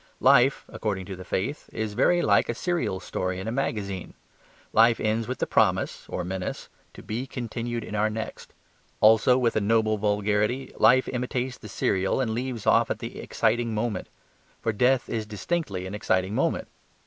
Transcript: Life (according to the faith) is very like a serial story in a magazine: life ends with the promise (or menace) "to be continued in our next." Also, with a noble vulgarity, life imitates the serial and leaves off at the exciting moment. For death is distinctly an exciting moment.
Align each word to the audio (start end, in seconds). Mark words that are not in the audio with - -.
Life 0.19 0.65
(according 0.67 1.05
to 1.05 1.15
the 1.15 1.23
faith) 1.23 1.69
is 1.71 1.93
very 1.93 2.23
like 2.23 2.49
a 2.49 2.55
serial 2.55 2.99
story 2.99 3.39
in 3.39 3.47
a 3.47 3.51
magazine: 3.51 4.15
life 4.73 4.99
ends 4.99 5.27
with 5.27 5.37
the 5.37 5.45
promise 5.45 6.07
(or 6.09 6.23
menace) 6.25 6.69
"to 6.95 7.03
be 7.03 7.27
continued 7.27 7.83
in 7.83 7.93
our 7.93 8.09
next." 8.09 8.51
Also, 8.99 9.37
with 9.37 9.55
a 9.55 9.61
noble 9.61 9.99
vulgarity, 9.99 10.73
life 10.77 11.07
imitates 11.09 11.59
the 11.59 11.69
serial 11.69 12.19
and 12.19 12.31
leaves 12.31 12.65
off 12.65 12.89
at 12.89 12.97
the 12.97 13.19
exciting 13.19 13.75
moment. 13.75 14.09
For 14.59 14.73
death 14.73 15.07
is 15.07 15.27
distinctly 15.27 15.85
an 15.85 15.93
exciting 15.93 16.33
moment. 16.33 16.67